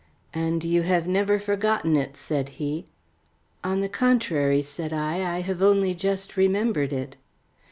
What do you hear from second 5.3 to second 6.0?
"I have only